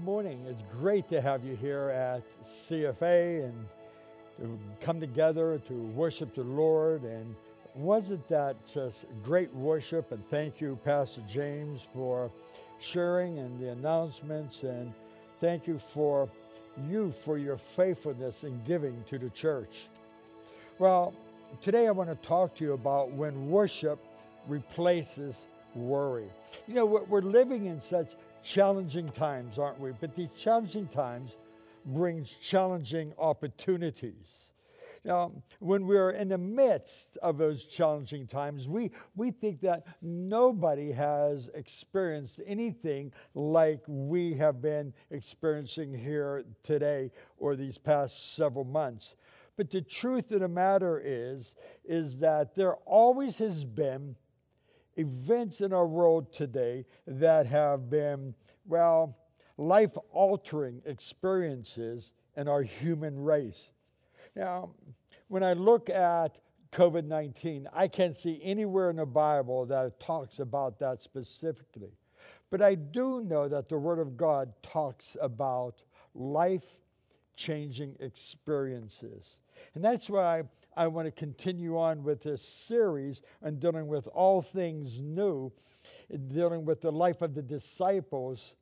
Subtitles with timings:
[0.00, 0.46] Good morning.
[0.48, 3.66] It's great to have you here at CFA and
[4.38, 7.02] to come together to worship the Lord.
[7.02, 7.36] And
[7.74, 10.10] wasn't that just great worship?
[10.10, 12.30] And thank you, Pastor James, for
[12.78, 14.62] sharing and the announcements.
[14.62, 14.94] And
[15.38, 16.30] thank you for
[16.88, 19.82] you for your faithfulness in giving to the church.
[20.78, 21.12] Well,
[21.60, 23.98] today I want to talk to you about when worship
[24.48, 25.36] replaces
[25.74, 26.30] worry.
[26.66, 29.92] You know, we're living in such challenging times, aren't we?
[29.92, 31.36] But these challenging times
[31.84, 34.40] brings challenging opportunities.
[35.04, 40.92] Now, when we're in the midst of those challenging times, we, we think that nobody
[40.92, 49.14] has experienced anything like we have been experiencing here today or these past several months.
[49.56, 51.54] But the truth of the matter is,
[51.84, 54.16] is that there always has been
[55.00, 58.34] events in our world today that have been,
[58.66, 59.16] well,
[59.56, 63.68] life altering experiences in our human race.
[64.36, 64.70] Now,
[65.28, 66.38] when I look at
[66.72, 71.92] COVID 19, I can't see anywhere in the Bible that talks about that specifically.
[72.50, 75.82] But I do know that the Word of God talks about
[76.14, 76.66] life
[77.36, 79.36] changing experiences.
[79.74, 80.42] And that's why
[80.76, 85.52] I want to continue on with this series on dealing with all things new,
[86.28, 88.54] dealing with the life of the disciples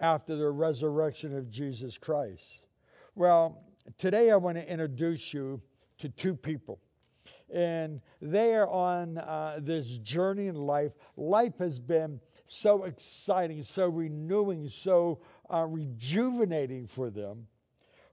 [0.00, 2.60] after the resurrection of Jesus Christ.
[3.14, 3.62] Well,
[3.98, 5.60] today I want to introduce you
[5.98, 6.80] to two people.
[7.54, 10.92] And they are on uh, this journey in life.
[11.16, 15.20] Life has been so exciting, so renewing, so
[15.52, 17.46] uh, rejuvenating for them.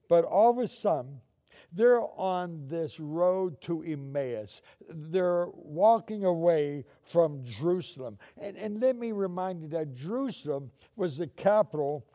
[0.10, 1.22] But all of a sudden,
[1.72, 4.62] they're on this road to Emmaus.
[4.90, 8.18] They're walking away from Jerusalem.
[8.38, 12.06] And, and let me remind you that Jerusalem was the capital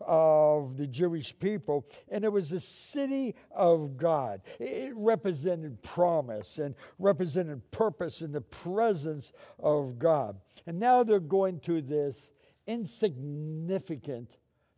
[0.00, 4.42] of the Jewish people, and it was the city of God.
[4.58, 10.36] It represented promise and represented purpose in the presence of God.
[10.66, 12.30] And now they're going to this
[12.66, 14.36] insignificant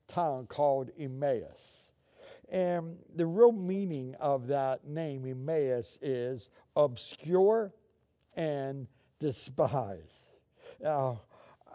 [0.08, 1.85] town called Emmaus.
[2.48, 7.72] And the real meaning of that name, Emmaus, is obscure
[8.34, 8.86] and
[9.18, 10.30] despised.
[10.80, 11.22] Now,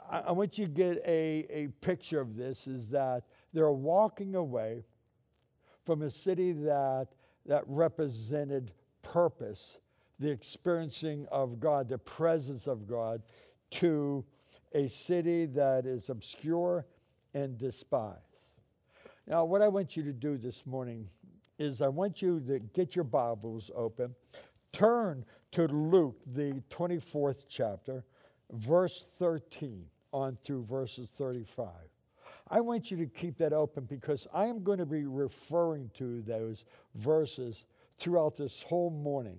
[0.10, 3.24] I, want you to get a, a picture of this is that
[3.54, 4.84] they're walking away
[5.86, 7.08] from a city that,
[7.46, 8.72] that represented
[9.02, 9.78] purpose,
[10.20, 13.22] the experiencing of God, the presence of God,
[13.72, 14.24] to
[14.74, 16.86] a city that is obscure
[17.34, 18.31] and despised.
[19.28, 21.08] Now, what I want you to do this morning
[21.60, 24.16] is I want you to get your Bibles open,
[24.74, 28.04] turn to Luke, the 24th chapter,
[28.52, 31.68] verse 13 on through verses 35.
[32.50, 36.22] I want you to keep that open because I am going to be referring to
[36.24, 36.66] those
[36.96, 37.66] verses
[38.00, 39.38] throughout this whole morning.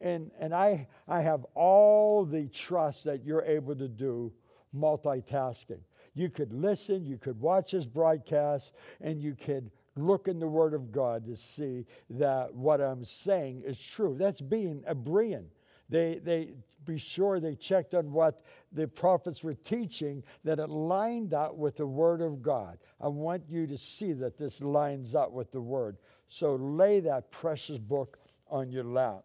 [0.00, 4.32] And, and I, I have all the trust that you're able to do
[4.74, 5.80] multitasking.
[6.16, 8.72] You could listen, you could watch his broadcast,
[9.02, 13.62] and you could look in the Word of God to see that what I'm saying
[13.66, 14.16] is true.
[14.18, 15.44] That's being a Berean.
[15.90, 16.54] They, they
[16.86, 21.76] be sure they checked on what the prophets were teaching, that it lined up with
[21.76, 22.78] the Word of God.
[22.98, 25.98] I want you to see that this lines up with the Word.
[26.28, 29.24] So lay that precious book on your lap.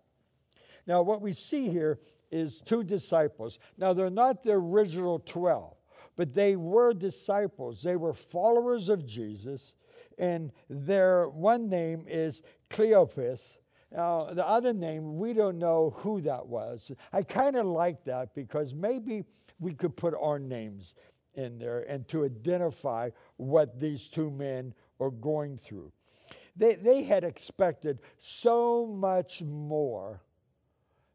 [0.86, 2.00] Now, what we see here
[2.32, 3.60] is two disciples.
[3.78, 5.76] Now, they're not the original 12
[6.16, 7.82] but they were disciples.
[7.82, 9.74] They were followers of Jesus,
[10.18, 13.58] and their one name is Cleopas.
[13.92, 16.92] Now, the other name, we don't know who that was.
[17.12, 19.26] I kind of like that because maybe
[19.60, 20.96] we could put our names
[21.36, 25.92] in there and to identify what these two men are going through.
[26.56, 30.22] They, they had expected so much more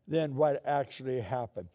[0.08, 1.68] than what actually happened.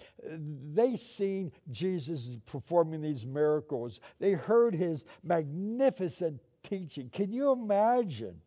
[0.74, 4.00] They seen Jesus performing these miracles.
[4.20, 7.10] They heard his magnificent teaching.
[7.10, 8.42] Can you imagine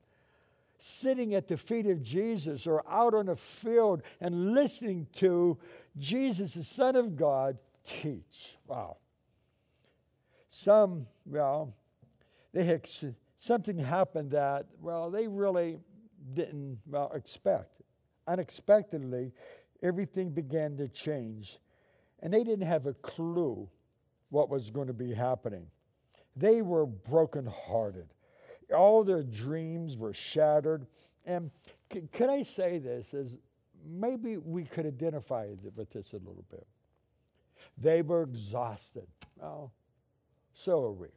[0.79, 5.59] sitting at the feet of Jesus or out on a field and listening to
[5.99, 8.57] Jesus, the Son of God, teach?
[8.67, 8.97] Wow.
[10.51, 11.75] Some, well,
[12.53, 12.89] they had,
[13.39, 15.79] something happened that, well, they really
[16.33, 17.83] didn't well, expect.
[18.27, 19.33] Unexpectedly,
[19.85, 21.61] everything began to change.
[22.23, 23.69] And they didn't have a clue
[24.31, 25.67] what was going to be happening.
[26.37, 28.09] They were brokenhearted.
[28.77, 30.87] All their dreams were shattered.
[31.27, 31.51] And
[31.93, 33.37] c- can I say this as
[33.89, 36.67] maybe we could identify with this a little bit.
[37.79, 39.07] They were exhausted.
[39.41, 39.73] Well,
[40.55, 41.09] so are we.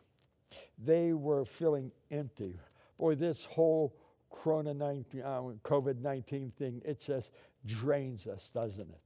[0.80, 2.60] they were feeling empty.
[3.00, 3.96] Boy, this whole
[4.31, 7.31] Corona 19, uh, COVID 19 thing, it just
[7.65, 9.01] drains us, doesn't it?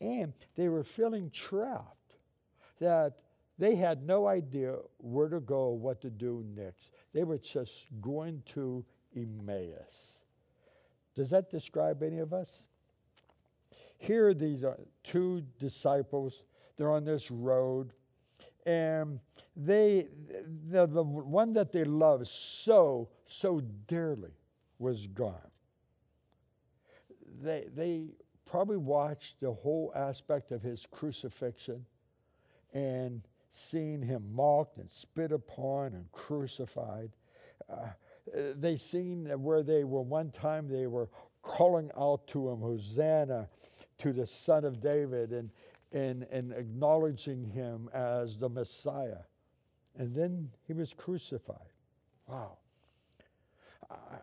[0.00, 2.14] And they were feeling trapped,
[2.80, 3.18] that
[3.58, 6.90] they had no idea where to go, what to do next.
[7.12, 8.84] They were just going to
[9.14, 10.16] Emmaus.
[11.14, 12.48] Does that describe any of us?
[13.98, 14.64] Here, these
[15.04, 16.42] two disciples.
[16.76, 17.92] They're on this road,
[18.66, 19.20] and
[19.54, 20.08] they,
[20.70, 24.32] the, the one that they loved so, so dearly
[24.78, 25.51] was gone.
[27.42, 28.04] They, they
[28.46, 31.84] probably watched the whole aspect of his crucifixion
[32.72, 37.10] and seeing him mocked and spit upon and crucified.
[37.70, 37.88] Uh,
[38.56, 41.08] they seen where they were one time they were
[41.42, 43.48] calling out to him, Hosanna
[43.98, 45.50] to the Son of David, and,
[45.92, 49.24] and, and acknowledging him as the Messiah.
[49.98, 51.58] And then he was crucified.
[52.26, 52.58] Wow.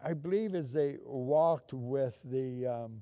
[0.04, 3.02] I believe as they walked with the um,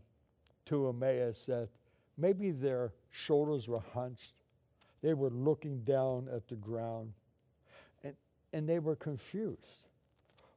[0.69, 1.69] to Emmaus that
[2.17, 4.41] maybe their shoulders were hunched.
[5.01, 7.13] They were looking down at the ground
[8.03, 8.13] and,
[8.53, 9.87] and they were confused.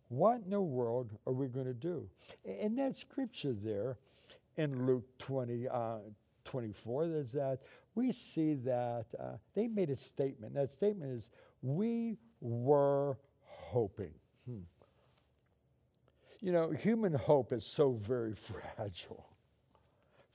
[0.08, 2.08] What in the world are we going to do?
[2.44, 3.96] In that scripture there
[4.56, 5.98] in Luke 20, uh,
[6.44, 7.60] 24, there's that
[7.94, 10.54] we see that uh, they made a statement.
[10.54, 11.28] That statement is,
[11.62, 14.12] We were hoping.
[14.46, 14.60] Hmm.
[16.40, 18.34] You know, human hope is so very
[18.76, 19.26] fragile.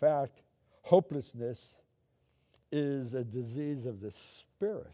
[0.06, 0.44] In fact,
[0.84, 1.74] hopelessness
[2.72, 4.86] is a disease of the spirit,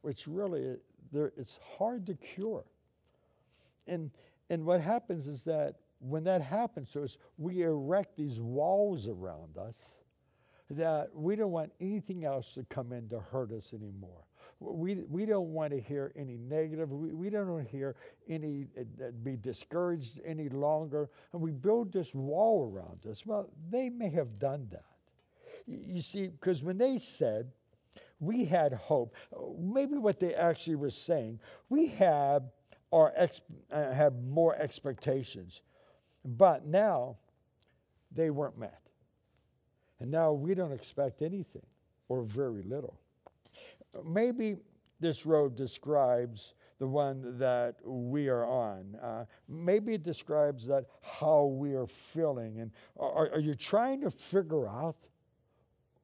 [0.00, 0.76] which really
[1.12, 2.64] there, it's hard to cure.
[3.86, 4.10] And,
[4.48, 9.58] and what happens is that when that happens to us, we erect these walls around
[9.58, 9.74] us
[10.70, 14.24] that we don't want anything else to come in to hurt us anymore.
[14.58, 16.90] We, we don't want to hear any negative.
[16.90, 17.94] We, we don't want to hear
[18.28, 21.10] any, uh, be discouraged any longer.
[21.32, 23.26] And we build this wall around us.
[23.26, 24.84] Well, they may have done that.
[25.66, 27.50] You, see, because when they said,
[28.18, 29.14] we had hope,
[29.58, 32.44] maybe what they actually were saying, we have
[32.90, 35.60] or ex- uh, have more expectations.
[36.24, 37.16] But now
[38.10, 38.80] they weren't met.
[40.00, 41.66] And now we don't expect anything
[42.08, 42.98] or very little.
[44.04, 44.56] Maybe
[45.00, 48.96] this road describes the one that we are on.
[49.02, 52.60] Uh, maybe it describes that how we are feeling.
[52.60, 54.96] And are, are you trying to figure out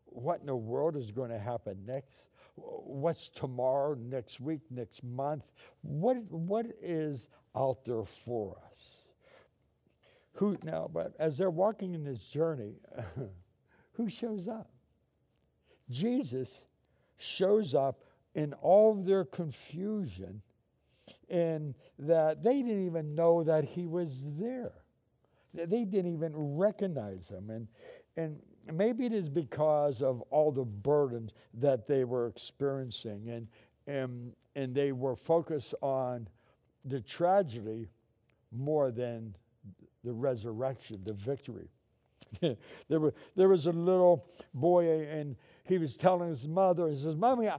[0.06, 2.08] what in the world is going to happen next?
[2.54, 5.44] what's tomorrow, next week, next month?
[5.82, 8.80] What, what is out there for us?
[10.34, 12.74] Who now, but as they're walking in this journey,
[13.92, 14.70] who shows up?
[15.90, 16.50] Jesus
[17.22, 18.00] shows up
[18.34, 20.40] in all their confusion,
[21.28, 24.72] and that they didn't even know that he was there.
[25.54, 27.50] They didn't even recognize him.
[27.50, 27.68] And,
[28.16, 28.38] and
[28.72, 33.46] maybe it is because of all the burdens that they were experiencing and,
[33.86, 36.26] and, and they were focused on
[36.86, 37.88] the tragedy
[38.50, 39.34] more than
[40.04, 41.68] the resurrection, the victory.
[42.40, 47.16] there, were, there was a little boy, and he was telling his mother, he says,
[47.16, 47.58] Mommy, I,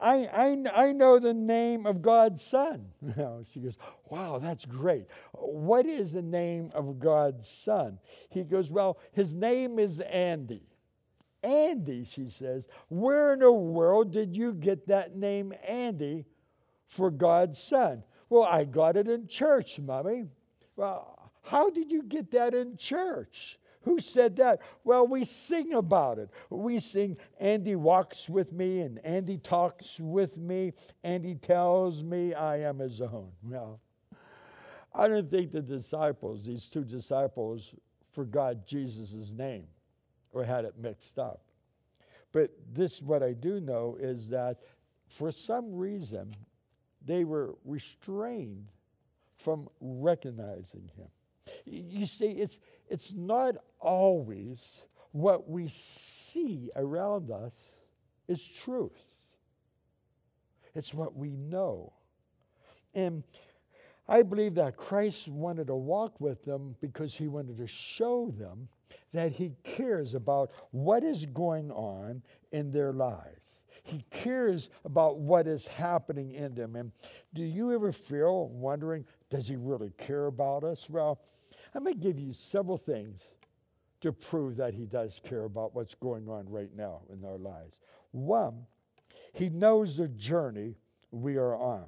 [0.00, 2.86] I, I, know the name of God's son.
[3.52, 3.76] she goes,
[4.10, 5.06] Wow, that's great.
[5.32, 7.98] What is the name of God's son?
[8.28, 10.62] He goes, Well, his name is Andy.
[11.42, 16.26] Andy, she says, Where in the world did you get that name, Andy,
[16.86, 18.02] for God's son?
[18.28, 20.24] Well, I got it in church, Mommy.
[20.76, 23.58] Well, how did you get that in church?
[23.88, 24.60] Who said that?
[24.84, 26.28] Well, we sing about it.
[26.50, 30.74] We sing, Andy walks with me and Andy talks with me.
[31.02, 33.30] Andy tells me I am his own.
[33.42, 33.80] Well,
[34.94, 37.74] I don't think the disciples, these two disciples,
[38.12, 39.64] forgot Jesus' name
[40.34, 41.40] or had it mixed up.
[42.32, 44.58] But this, what I do know is that
[45.06, 46.34] for some reason,
[47.06, 48.68] they were restrained
[49.38, 51.08] from recognizing him.
[51.70, 52.58] You see, it's,
[52.88, 54.82] it's not always
[55.12, 57.52] what we see around us
[58.28, 58.92] is truth.
[60.74, 61.92] It's what we know.
[62.94, 63.22] And
[64.08, 68.68] I believe that Christ wanted to walk with them because he wanted to show them
[69.12, 72.22] that he cares about what is going on
[72.52, 73.62] in their lives.
[73.82, 76.76] He cares about what is happening in them.
[76.76, 76.92] And
[77.34, 80.88] do you ever feel wondering, does he really care about us?
[80.90, 81.20] Well,
[81.78, 83.20] Going to give you several things
[84.00, 87.80] to prove that he does care about what's going on right now in our lives.
[88.10, 88.66] One,
[89.32, 90.74] he knows the journey
[91.12, 91.84] we are on.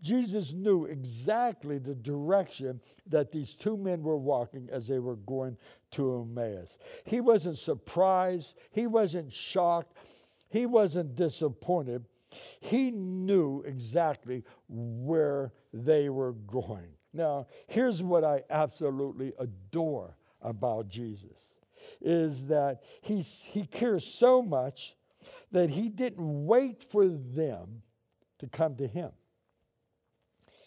[0.00, 5.56] Jesus knew exactly the direction that these two men were walking as they were going
[5.92, 6.76] to Emmaus.
[7.04, 9.96] He wasn't surprised, he wasn't shocked,
[10.48, 12.04] he wasn't disappointed.
[12.60, 16.88] He knew exactly where they were going.
[17.12, 21.36] Now, here's what I absolutely adore about Jesus
[22.00, 24.96] is that he's, he cares so much
[25.52, 27.82] that he didn't wait for them
[28.38, 29.10] to come to him.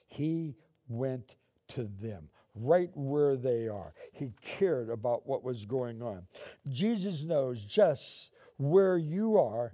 [0.08, 0.56] He
[0.88, 1.36] went
[1.70, 3.94] to them right where they are.
[4.14, 6.24] He cared about what was going on.
[6.70, 9.74] Jesus knows just where you are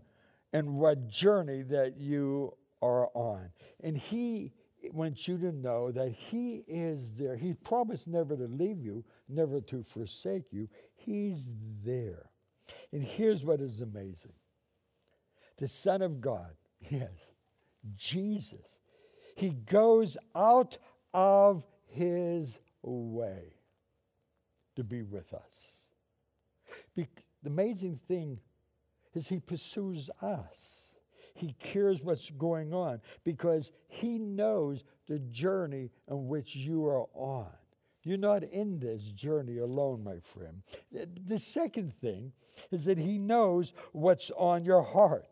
[0.54, 3.50] and what journey that you are on.
[3.84, 4.52] And He
[4.94, 7.36] wants you to know that He is there.
[7.36, 10.68] He promised never to leave you, never to forsake you.
[10.96, 11.52] He's
[11.84, 12.30] there.
[12.92, 14.34] And here's what is amazing
[15.58, 16.56] the Son of God,
[16.90, 17.12] yes,
[17.96, 18.80] Jesus,
[19.36, 20.78] He goes out
[21.14, 23.54] of His way
[24.76, 25.42] to be with us.
[26.96, 27.08] Be-
[27.44, 28.40] the amazing thing
[29.14, 30.81] is He pursues us.
[31.34, 37.48] He cares what's going on because He knows the journey in which you are on.
[38.04, 40.64] You're not in this journey alone, my friend.
[40.92, 42.32] The second thing
[42.72, 45.28] is that He knows what's on your heart.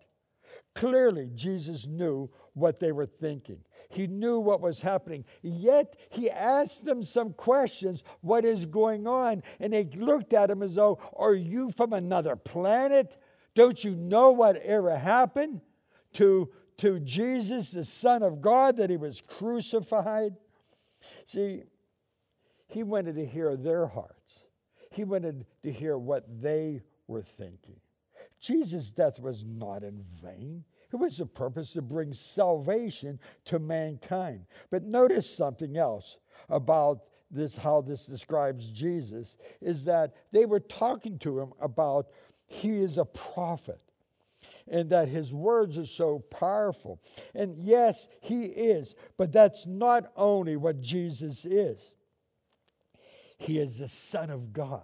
[0.76, 3.60] Clearly, Jesus knew what they were thinking.
[3.90, 5.26] He knew what was happening.
[5.42, 9.42] Yet, he asked them some questions What is going on?
[9.60, 13.20] And they looked at him as though, Are you from another planet?
[13.56, 15.62] Don't you know what ever happened
[16.14, 20.36] to, to Jesus, the Son of God, that he was crucified?
[21.26, 21.64] See,
[22.68, 24.44] he wanted to hear their hearts,
[24.92, 27.80] he wanted to hear what they were thinking.
[28.40, 30.64] Jesus' death was not in vain.
[30.92, 34.46] It was the purpose to bring salvation to mankind.
[34.72, 36.18] But notice something else
[36.50, 42.08] about this, how this describes Jesus, is that they were talking to him about
[42.48, 43.80] he is a prophet
[44.70, 47.02] and that his words are so powerful.
[47.34, 51.92] And yes, he is, but that's not only what Jesus is.
[53.38, 54.84] He is the Son of God,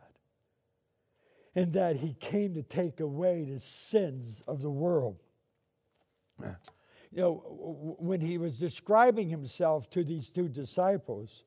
[1.54, 5.22] and that he came to take away the sins of the world.
[6.40, 11.44] You know, when he was describing himself to these two disciples,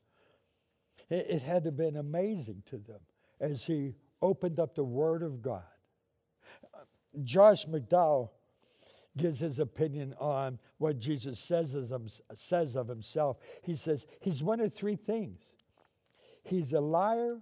[1.10, 3.00] it, had to have been amazing to them
[3.40, 5.62] as he opened up the Word of God.
[7.22, 8.30] Josh McDowell
[9.16, 11.74] gives his opinion on what Jesus says,
[12.34, 13.38] says of himself.
[13.62, 15.40] He says he's one of three things
[16.44, 17.38] he's a liar,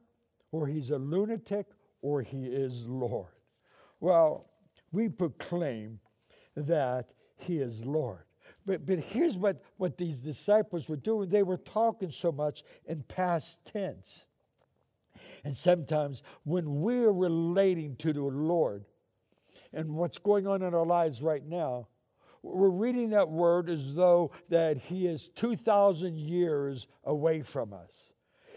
[0.51, 1.67] or he's a lunatic,
[2.03, 3.29] or he is Lord.
[4.01, 4.47] Well,
[4.91, 6.01] we proclaim
[6.57, 8.25] that he is Lord.
[8.65, 13.03] But, but here's what, what these disciples were doing they were talking so much in
[13.05, 14.25] past tense.
[15.45, 18.85] And sometimes when we're relating to the Lord,
[19.77, 21.87] and what's going on in our lives right now,
[22.43, 27.93] we're reading that word as though that he is 2,000 years away from us.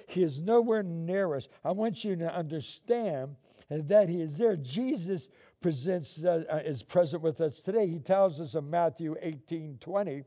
[0.07, 1.49] He is nowhere near us.
[1.63, 3.35] I want you to understand
[3.69, 4.55] that he is there.
[4.55, 5.27] Jesus
[5.61, 7.87] presents uh, uh, is present with us today.
[7.87, 10.23] He tells us in Matthew 18, 20,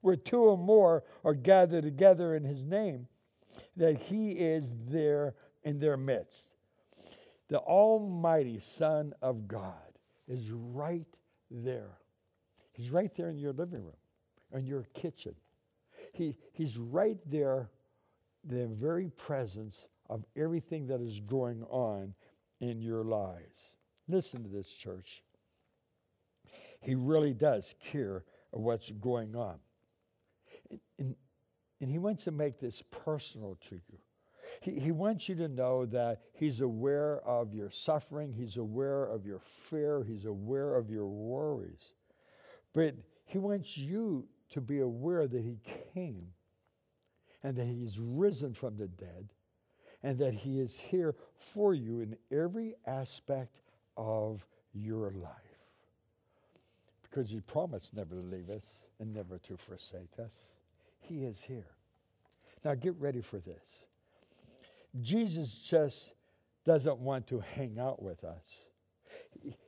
[0.00, 3.08] where two or more are gathered together in his name,
[3.76, 5.34] that he is there
[5.64, 6.52] in their midst.
[7.48, 9.89] The Almighty Son of God
[10.30, 11.06] is right
[11.50, 11.98] there.
[12.72, 13.96] He's right there in your living room,
[14.54, 15.34] in your kitchen.
[16.12, 17.68] He, he's right there,
[18.44, 19.76] the very presence
[20.08, 22.14] of everything that is going on
[22.60, 23.58] in your lives.
[24.08, 25.22] Listen to this, church.
[26.80, 29.56] He really does care what's going on.
[30.98, 31.14] And,
[31.80, 33.98] and, he wants to make this personal to you.
[34.60, 39.24] He, he wants you to know that He's aware of your suffering, He's aware of
[39.24, 41.92] your fear, He's aware of your worries.
[42.74, 45.58] But He wants you to be aware that He
[45.94, 46.26] came
[47.42, 49.28] and that He's risen from the dead
[50.02, 53.60] and that He is here for you in every aspect
[53.96, 55.32] of your life.
[57.02, 58.64] Because He promised never to leave us
[58.98, 60.32] and never to forsake us.
[61.00, 61.66] He is here.
[62.62, 63.64] Now get ready for this.
[65.00, 66.12] Jesus just
[66.64, 68.44] doesn't want to hang out with us.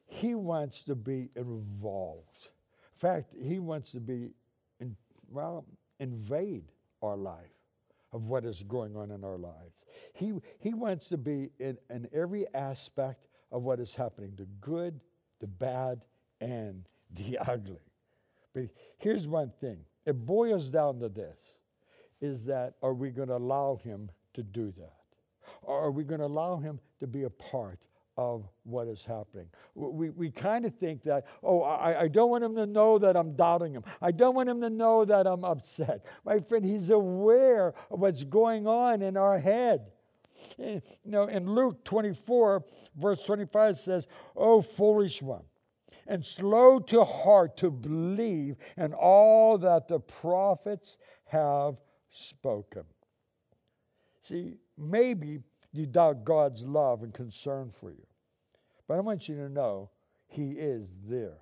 [0.07, 2.49] He wants to be involved.
[2.95, 4.31] In fact, he wants to be,
[4.81, 4.95] in,
[5.31, 5.64] well,
[6.00, 6.64] invade
[7.02, 7.38] our life
[8.12, 9.85] of what is going on in our lives.
[10.14, 15.00] He, he wants to be in, in every aspect of what is happening the good,
[15.41, 16.02] the bad,
[16.41, 17.81] and the ugly.
[18.55, 18.64] But
[18.99, 21.38] here's one thing it boils down to this
[22.21, 25.02] is that are we going to allow him to do that?
[25.62, 27.78] Or are we going to allow him to be a part
[28.16, 29.47] of what is happening?
[29.75, 33.16] We, we kind of think that, oh, I, I don't want him to know that
[33.16, 33.85] I'm doubting him.
[34.00, 36.04] I don't want him to know that I'm upset.
[36.25, 39.92] My friend, he's aware of what's going on in our head.
[40.59, 42.64] Eh, you know, in Luke 24,
[42.97, 45.45] verse 25 says, Oh, foolish one,
[46.07, 51.76] and slow to heart to believe in all that the prophets have
[52.11, 52.85] spoken.
[54.23, 55.40] See, maybe
[55.73, 58.07] you doubt God's love and concern for you.
[58.87, 59.91] But I want you to know
[60.26, 61.38] He is there.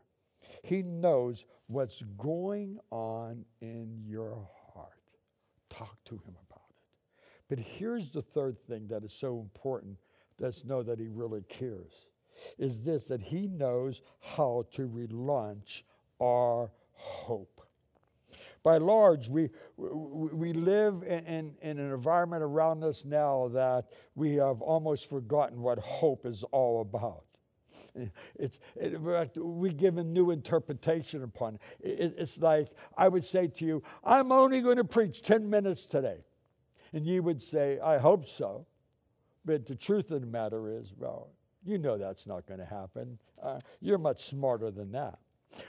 [0.62, 5.02] He knows what's going on in your heart.
[5.68, 7.24] Talk to Him about it.
[7.48, 9.96] But here's the third thing that is so important.
[10.38, 11.92] Let's know that He really cares.
[12.58, 15.82] Is this that He knows how to relaunch
[16.20, 17.59] our hope
[18.62, 24.60] by large, we, we live in, in, an environment around us now that we have
[24.60, 27.24] almost forgotten what hope is all about.
[28.38, 29.00] It's, it,
[29.36, 31.88] we give a new interpretation upon it.
[31.88, 32.14] it.
[32.18, 36.18] It's like I would say to you, I'm only going to preach 10 minutes today.
[36.92, 38.66] And you would say, I hope so.
[39.44, 41.30] But the truth of the matter is, well,
[41.64, 43.18] you know that's not going to happen.
[43.42, 45.18] Uh, you're much smarter than that.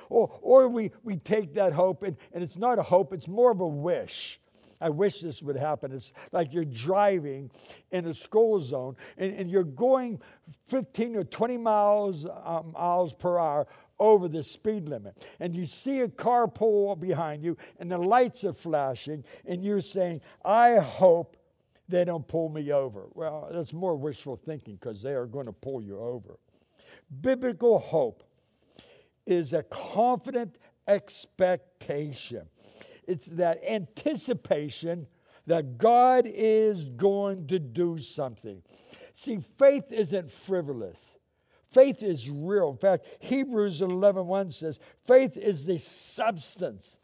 [0.10, 3.52] Or, or we, we take that hope, and, and it's not a hope, it's more
[3.52, 4.40] of a wish.
[4.82, 5.92] I wish this would happen.
[5.92, 7.52] It's like you're driving
[7.92, 10.20] in a school zone and, and you're going
[10.70, 13.68] 15 or 20 miles, um, miles per hour
[14.00, 15.24] over the speed limit.
[15.40, 19.82] And you see a car pull behind you and the lights are flashing, and you're
[19.82, 21.38] saying, I hope
[21.88, 23.06] they don't pull me over.
[23.14, 26.40] Well, that's more wishful thinking because they are going to pull you over.
[27.22, 28.24] Biblical hope
[29.26, 32.48] is a confident expectation.
[33.08, 35.08] It's that anticipation
[35.48, 38.62] that God is going to do something.
[39.16, 41.18] See, faith isn't frivolous.
[41.72, 42.72] Faith is real.
[42.72, 46.98] In fact, Hebrews 11 1 says, faith is the substance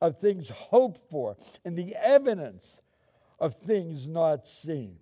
[0.00, 2.78] of things hoped for and the evidence
[3.38, 4.96] of things not seen.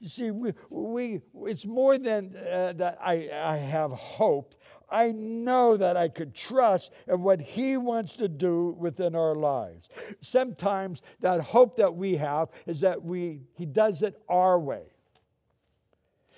[0.00, 4.54] You see, we, we, it's more than uh, that I, I have hope.
[4.92, 9.88] I know that I could trust in what He wants to do within our lives.
[10.20, 14.84] Sometimes that hope that we have is that we He does it our way,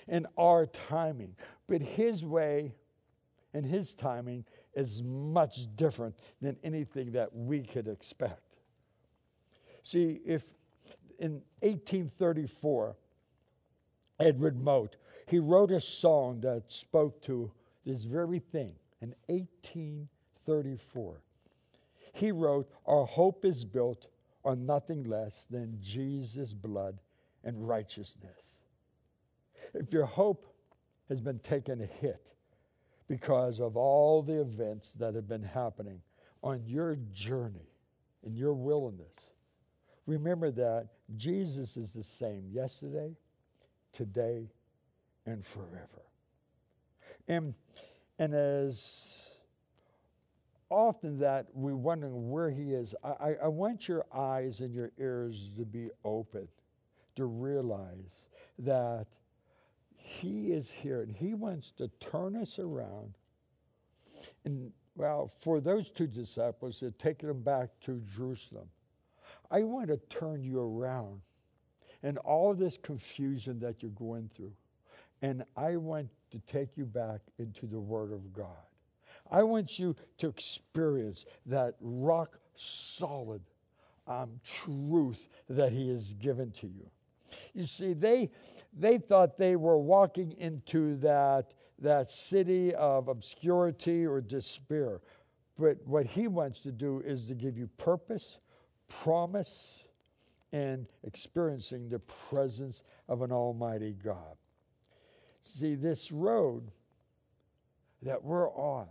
[0.06, 1.34] in our timing.
[1.66, 2.72] But His way
[3.52, 8.40] and His timing is much different than anything that we could expect.
[9.82, 10.44] See, if
[11.18, 12.96] in 1834,
[14.20, 17.50] Edward Mote, he wrote a song that spoke to
[17.84, 21.20] this very thing in 1834.
[22.12, 24.06] He wrote, Our hope is built
[24.44, 26.98] on nothing less than Jesus' blood
[27.42, 28.58] and righteousness.
[29.74, 30.46] If your hope
[31.08, 32.26] has been taken a hit
[33.08, 36.00] because of all the events that have been happening
[36.42, 37.70] on your journey
[38.24, 39.14] and your willingness,
[40.06, 43.14] remember that Jesus is the same yesterday,
[43.92, 44.48] today,
[45.26, 46.02] and forever.
[47.28, 47.54] And,
[48.18, 49.14] and as
[50.70, 55.50] often that we're wondering where he is, I, I want your eyes and your ears
[55.56, 56.48] to be open
[57.16, 58.24] to realize
[58.58, 59.06] that
[59.96, 63.14] he is here and he wants to turn us around.
[64.44, 68.68] And well, for those two disciples, it taken them back to Jerusalem.
[69.50, 71.20] I want to turn you around
[72.02, 74.52] and all this confusion that you're going through.
[75.24, 78.66] And I want to take you back into the Word of God.
[79.30, 83.40] I want you to experience that rock solid
[84.06, 86.90] um, truth that He has given to you.
[87.54, 88.32] You see, they,
[88.78, 95.00] they thought they were walking into that, that city of obscurity or despair.
[95.58, 98.40] But what He wants to do is to give you purpose,
[98.90, 99.86] promise,
[100.52, 104.36] and experiencing the presence of an Almighty God.
[105.44, 106.70] See, this road
[108.02, 108.86] that we're on,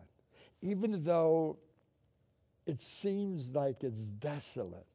[0.61, 1.57] even though
[2.65, 4.85] it seems like it's desolate,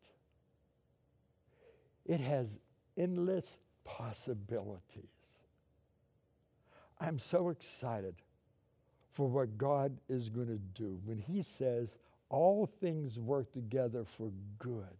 [2.06, 2.58] it has
[2.96, 4.80] endless possibilities.
[7.00, 8.14] I'm so excited
[9.12, 11.96] for what God is going to do when He says
[12.28, 14.96] all things work together for good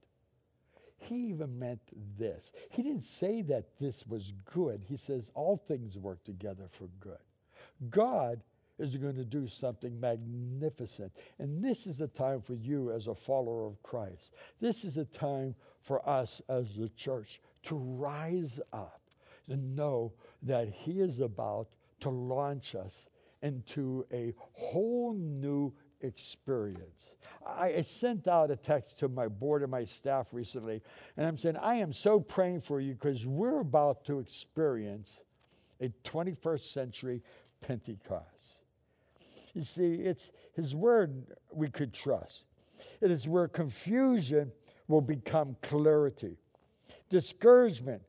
[0.99, 1.81] he even meant
[2.19, 2.53] this.
[2.71, 4.83] He didn't say that this was good.
[4.87, 7.19] He says all things work together for good.
[7.89, 8.43] God
[8.79, 11.13] is going to do something magnificent.
[11.39, 14.35] And this is a time for you as a follower of Christ.
[14.61, 19.01] This is a time for us as the church to rise up
[19.49, 21.69] and know that He is about
[22.01, 23.09] to launch us
[23.43, 27.13] into a whole new experience.
[27.47, 30.83] I sent out a text to my board and my staff recently,
[31.17, 35.23] and I'm saying, I am so praying for you because we're about to experience
[35.81, 37.23] a 21st century
[37.61, 38.27] Pentecost.
[39.55, 42.45] You see, it's His Word we could trust.
[43.01, 44.53] It is where confusion
[44.89, 46.37] will become clarity,
[47.09, 48.03] discouragement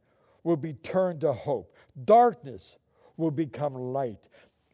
[0.43, 1.75] will be turned to hope,
[2.05, 2.77] darkness
[3.17, 4.19] will become light,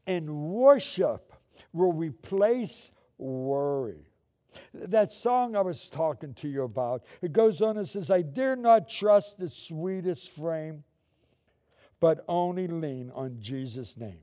[0.07, 1.33] and worship
[1.73, 4.07] will replace worry.
[4.73, 8.55] That song I was talking to you about, it goes on and says, I dare
[8.55, 10.83] not trust the sweetest frame,
[11.99, 14.19] but only lean on Jesus' name.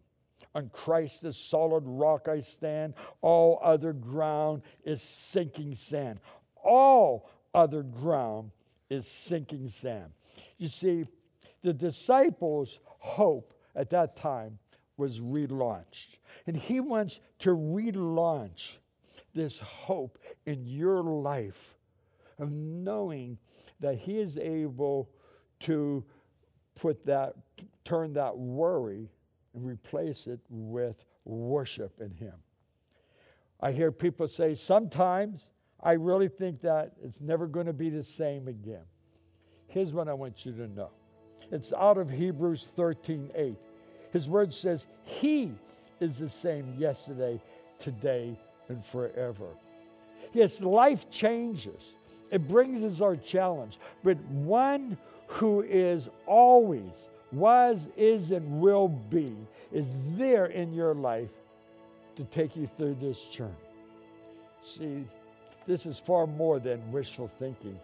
[0.55, 2.95] On Christ, the solid rock I stand.
[3.23, 6.21] All other ground is sinking sand.
[6.63, 8.51] All other ground
[8.91, 10.13] is sinking sand.
[10.59, 11.07] You see,
[11.63, 14.59] the disciples' hope at that time
[14.97, 16.19] was relaunched.
[16.47, 18.77] And he wants to relaunch
[19.35, 21.77] this hope in your life
[22.39, 23.39] of knowing
[23.81, 25.09] that he is able
[25.61, 26.05] to
[26.75, 27.35] put that,
[27.85, 29.09] turn that worry
[29.55, 32.35] and replace it with worship in him.
[33.61, 38.03] I hear people say, sometimes I really think that it's never going to be the
[38.03, 38.85] same again.
[39.69, 40.91] Here's what I want you to know.
[41.51, 43.57] It's out of Hebrews 13 8.
[44.13, 45.53] His word says, He
[46.01, 47.41] is the same yesterday,
[47.79, 49.47] today, and forever.
[50.33, 51.83] Yes, life changes.
[52.31, 53.79] It brings us our challenge.
[54.03, 54.97] But one
[55.27, 59.37] who is always, was, is, and will be,
[59.73, 61.31] is there in your life
[62.17, 63.53] to take you through this journey.
[64.65, 65.05] See,
[65.67, 67.79] this is far more than wishful thinking.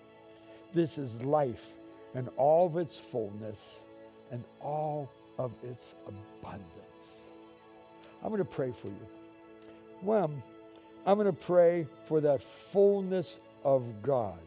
[0.74, 1.64] This is life
[2.14, 3.58] and all of its fullness
[4.30, 6.64] and all of its abundance.
[8.22, 9.06] I'm going to pray for you.
[10.00, 10.42] One,
[11.06, 14.38] I'm going to pray for that fullness of God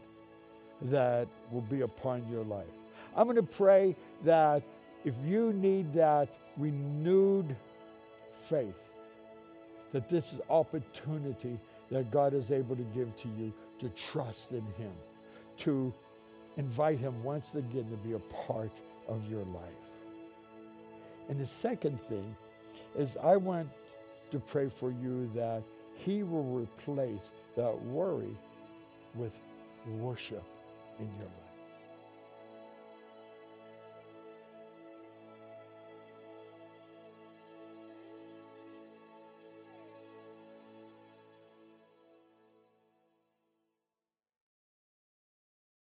[0.84, 2.66] that will be upon your life.
[3.16, 4.64] I'm going to pray that
[5.04, 7.56] if you need that renewed
[8.44, 8.76] faith,
[9.92, 11.60] that this is opportunity
[11.92, 14.92] that God is able to give to you to trust in Him,
[15.58, 15.94] to
[16.58, 18.72] invite Him once again to be a part
[19.08, 19.92] of your life.
[21.30, 22.36] And the second thing
[22.98, 23.70] is I want
[24.32, 25.64] to pray for you that
[26.06, 28.36] he will replace that worry
[29.16, 29.32] with
[30.00, 30.44] worship
[31.00, 31.51] in your life.